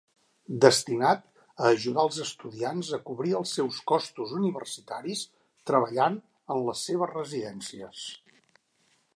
Destinat 0.63 1.19
a 1.65 1.67
ajudar 1.73 2.05
els 2.07 2.17
estudiants 2.23 2.89
a 2.97 2.99
cobrir 3.09 3.35
els 3.41 3.53
seus 3.59 3.77
costos 3.93 4.33
universitaris 4.39 5.23
treballant 5.73 6.19
en 6.57 6.65
les 6.71 6.85
seves 6.91 7.15
residències. 7.17 8.09